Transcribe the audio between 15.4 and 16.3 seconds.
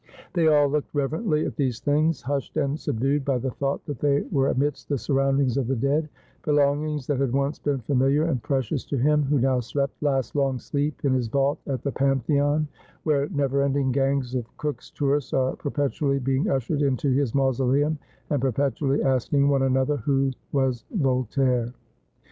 perpetually